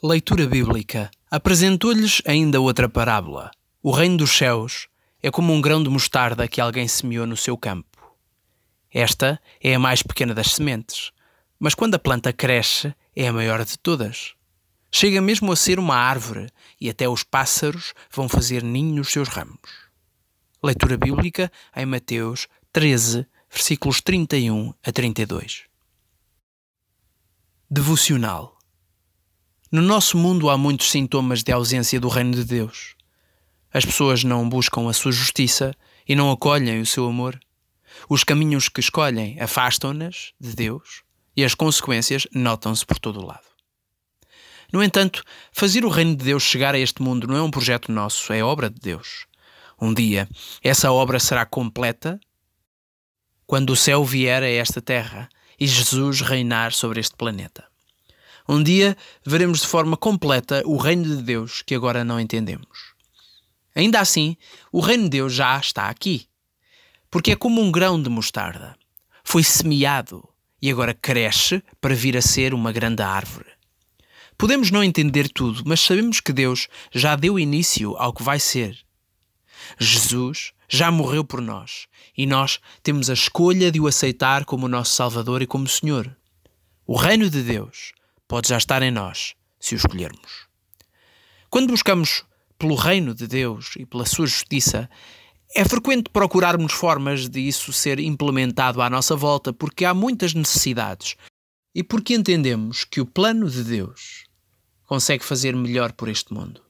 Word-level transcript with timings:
Leitura 0.00 0.46
bíblica 0.46 1.10
apresentou-lhes 1.28 2.22
ainda 2.24 2.60
outra 2.60 2.88
parábola. 2.88 3.50
O 3.82 3.90
reino 3.90 4.18
dos 4.18 4.30
céus 4.30 4.86
é 5.20 5.32
como 5.32 5.52
um 5.52 5.60
grão 5.60 5.82
de 5.82 5.90
mostarda 5.90 6.46
que 6.46 6.60
alguém 6.60 6.86
semeou 6.86 7.26
no 7.26 7.36
seu 7.36 7.58
campo. 7.58 8.14
Esta 8.88 9.42
é 9.60 9.74
a 9.74 9.80
mais 9.80 10.00
pequena 10.00 10.32
das 10.32 10.52
sementes, 10.52 11.10
mas 11.58 11.74
quando 11.74 11.96
a 11.96 11.98
planta 11.98 12.32
cresce, 12.32 12.94
é 13.16 13.26
a 13.26 13.32
maior 13.32 13.64
de 13.64 13.76
todas. 13.80 14.34
Chega 14.92 15.20
mesmo 15.20 15.50
a 15.50 15.56
ser 15.56 15.80
uma 15.80 15.96
árvore 15.96 16.46
e 16.80 16.88
até 16.88 17.08
os 17.08 17.24
pássaros 17.24 17.92
vão 18.12 18.28
fazer 18.28 18.62
ninho 18.62 18.94
nos 18.94 19.08
seus 19.08 19.28
ramos. 19.28 19.58
Leitura 20.62 20.96
bíblica 20.96 21.50
em 21.74 21.84
Mateus 21.84 22.46
13, 22.72 23.26
versículos 23.50 24.00
31 24.00 24.72
a 24.84 24.92
32. 24.92 25.64
Devocional 27.68 28.59
No 29.72 29.82
nosso 29.82 30.18
mundo 30.18 30.50
há 30.50 30.58
muitos 30.58 30.90
sintomas 30.90 31.44
de 31.44 31.52
ausência 31.52 32.00
do 32.00 32.08
reino 32.08 32.34
de 32.34 32.42
Deus. 32.42 32.96
As 33.72 33.84
pessoas 33.84 34.24
não 34.24 34.48
buscam 34.48 34.88
a 34.90 34.92
sua 34.92 35.12
justiça 35.12 35.72
e 36.08 36.16
não 36.16 36.32
acolhem 36.32 36.80
o 36.80 36.86
seu 36.86 37.06
amor. 37.06 37.38
Os 38.08 38.24
caminhos 38.24 38.68
que 38.68 38.80
escolhem 38.80 39.40
afastam-nas 39.40 40.32
de 40.40 40.56
Deus 40.56 41.04
e 41.36 41.44
as 41.44 41.54
consequências 41.54 42.26
notam-se 42.34 42.84
por 42.84 42.98
todo 42.98 43.20
o 43.20 43.24
lado. 43.24 43.46
No 44.72 44.82
entanto, 44.82 45.22
fazer 45.52 45.84
o 45.84 45.88
reino 45.88 46.16
de 46.16 46.24
Deus 46.24 46.42
chegar 46.42 46.74
a 46.74 46.78
este 46.78 47.00
mundo 47.00 47.28
não 47.28 47.36
é 47.36 47.42
um 47.42 47.50
projeto 47.50 47.92
nosso, 47.92 48.32
é 48.32 48.42
obra 48.42 48.68
de 48.68 48.80
Deus. 48.80 49.26
Um 49.80 49.94
dia, 49.94 50.28
essa 50.64 50.90
obra 50.90 51.20
será 51.20 51.46
completa 51.46 52.18
quando 53.46 53.70
o 53.70 53.76
céu 53.76 54.04
vier 54.04 54.42
a 54.42 54.48
esta 54.48 54.82
terra 54.82 55.28
e 55.60 55.64
Jesus 55.64 56.22
reinar 56.22 56.72
sobre 56.72 56.98
este 56.98 57.14
planeta. 57.14 57.69
Um 58.52 58.64
dia 58.64 58.96
veremos 59.24 59.60
de 59.60 59.68
forma 59.68 59.96
completa 59.96 60.60
o 60.66 60.76
reino 60.76 61.04
de 61.04 61.22
Deus 61.22 61.62
que 61.62 61.72
agora 61.72 62.02
não 62.02 62.18
entendemos. 62.18 62.96
Ainda 63.76 64.00
assim, 64.00 64.36
o 64.72 64.80
reino 64.80 65.04
de 65.04 65.10
Deus 65.10 65.32
já 65.32 65.56
está 65.56 65.88
aqui, 65.88 66.26
porque 67.08 67.30
é 67.30 67.36
como 67.36 67.62
um 67.62 67.70
grão 67.70 68.02
de 68.02 68.10
mostarda. 68.10 68.74
Foi 69.22 69.44
semeado 69.44 70.28
e 70.60 70.68
agora 70.68 70.92
cresce 70.92 71.62
para 71.80 71.94
vir 71.94 72.16
a 72.16 72.20
ser 72.20 72.52
uma 72.52 72.72
grande 72.72 73.04
árvore. 73.04 73.46
Podemos 74.36 74.72
não 74.72 74.82
entender 74.82 75.28
tudo, 75.28 75.62
mas 75.64 75.78
sabemos 75.78 76.18
que 76.18 76.32
Deus 76.32 76.66
já 76.92 77.14
deu 77.14 77.38
início 77.38 77.96
ao 77.98 78.12
que 78.12 78.24
vai 78.24 78.40
ser. 78.40 78.76
Jesus 79.78 80.50
já 80.68 80.90
morreu 80.90 81.24
por 81.24 81.40
nós 81.40 81.86
e 82.18 82.26
nós 82.26 82.58
temos 82.82 83.08
a 83.10 83.14
escolha 83.14 83.70
de 83.70 83.78
o 83.78 83.86
aceitar 83.86 84.44
como 84.44 84.66
nosso 84.66 84.96
Salvador 84.96 85.40
e 85.40 85.46
como 85.46 85.68
Senhor. 85.68 86.16
O 86.84 86.96
reino 86.96 87.30
de 87.30 87.44
Deus 87.44 87.92
pode 88.30 88.48
já 88.48 88.56
estar 88.56 88.80
em 88.80 88.92
nós, 88.92 89.34
se 89.58 89.74
o 89.74 89.76
escolhermos. 89.76 90.46
Quando 91.50 91.70
buscamos 91.70 92.24
pelo 92.56 92.76
reino 92.76 93.12
de 93.12 93.26
Deus 93.26 93.74
e 93.76 93.84
pela 93.84 94.06
sua 94.06 94.24
justiça, 94.24 94.88
é 95.52 95.64
frequente 95.64 96.10
procurarmos 96.10 96.72
formas 96.72 97.28
de 97.28 97.40
isso 97.40 97.72
ser 97.72 97.98
implementado 97.98 98.80
à 98.80 98.88
nossa 98.88 99.16
volta 99.16 99.52
porque 99.52 99.84
há 99.84 99.92
muitas 99.92 100.32
necessidades 100.32 101.16
e 101.74 101.82
porque 101.82 102.14
entendemos 102.14 102.84
que 102.84 103.00
o 103.00 103.04
plano 103.04 103.50
de 103.50 103.64
Deus 103.64 104.26
consegue 104.86 105.24
fazer 105.24 105.56
melhor 105.56 105.90
por 105.90 106.08
este 106.08 106.32
mundo. 106.32 106.62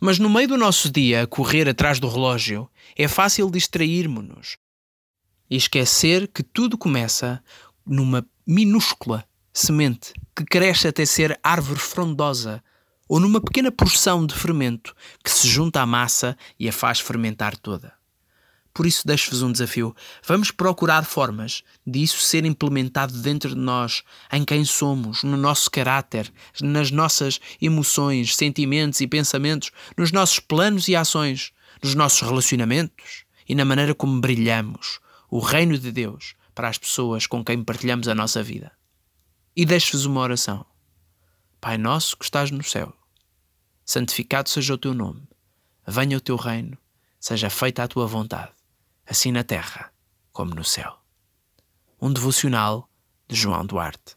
Mas 0.00 0.20
no 0.20 0.30
meio 0.30 0.46
do 0.46 0.56
nosso 0.56 0.92
dia 0.92 1.24
a 1.24 1.26
correr 1.26 1.68
atrás 1.68 1.98
do 1.98 2.08
relógio, 2.08 2.70
é 2.96 3.08
fácil 3.08 3.50
distrairmos-nos 3.50 4.58
e 5.50 5.56
esquecer 5.56 6.28
que 6.28 6.44
tudo 6.44 6.78
começa 6.78 7.42
numa 7.84 8.24
minúscula 8.46 9.26
semente 9.52 10.12
que 10.34 10.44
cresce 10.44 10.88
até 10.88 11.04
ser 11.04 11.38
árvore 11.42 11.78
frondosa 11.78 12.62
ou 13.08 13.20
numa 13.20 13.40
pequena 13.40 13.70
porção 13.70 14.26
de 14.26 14.34
fermento 14.34 14.94
que 15.22 15.30
se 15.30 15.46
junta 15.46 15.82
à 15.82 15.86
massa 15.86 16.36
e 16.58 16.68
a 16.68 16.72
faz 16.72 17.00
fermentar 17.00 17.56
toda. 17.56 17.92
Por 18.74 18.86
isso, 18.86 19.06
deixo-vos 19.06 19.42
um 19.42 19.52
desafio. 19.52 19.94
Vamos 20.26 20.50
procurar 20.50 21.04
formas 21.04 21.62
de 21.86 22.02
isso 22.02 22.20
ser 22.20 22.46
implementado 22.46 23.12
dentro 23.20 23.50
de 23.50 23.60
nós, 23.60 24.02
em 24.32 24.44
quem 24.44 24.64
somos, 24.64 25.22
no 25.22 25.36
nosso 25.36 25.70
caráter, 25.70 26.32
nas 26.62 26.90
nossas 26.90 27.38
emoções, 27.60 28.34
sentimentos 28.34 29.02
e 29.02 29.06
pensamentos, 29.06 29.70
nos 29.94 30.10
nossos 30.10 30.38
planos 30.38 30.88
e 30.88 30.96
ações, 30.96 31.52
nos 31.82 31.94
nossos 31.94 32.22
relacionamentos 32.22 33.24
e 33.46 33.54
na 33.54 33.64
maneira 33.64 33.94
como 33.94 34.20
brilhamos 34.20 35.00
o 35.30 35.38
reino 35.38 35.76
de 35.76 35.92
Deus 35.92 36.34
para 36.54 36.68
as 36.68 36.78
pessoas 36.78 37.26
com 37.26 37.44
quem 37.44 37.62
partilhamos 37.62 38.08
a 38.08 38.14
nossa 38.14 38.42
vida. 38.42 38.72
E 39.54 39.64
deixo-vos 39.64 40.06
uma 40.06 40.20
oração. 40.20 40.64
Pai 41.60 41.76
nosso 41.76 42.16
que 42.16 42.24
estás 42.24 42.50
no 42.50 42.62
céu, 42.64 42.92
santificado 43.84 44.48
seja 44.48 44.74
o 44.74 44.78
teu 44.78 44.94
nome, 44.94 45.28
venha 45.86 46.16
o 46.16 46.20
teu 46.20 46.36
reino, 46.36 46.76
seja 47.20 47.48
feita 47.50 47.82
a 47.82 47.88
tua 47.88 48.06
vontade 48.06 48.52
assim 49.06 49.32
na 49.32 49.44
terra 49.44 49.92
como 50.32 50.54
no 50.54 50.64
céu. 50.64 50.98
Um 52.00 52.12
devocional 52.12 52.88
de 53.28 53.36
João 53.36 53.64
Duarte. 53.66 54.16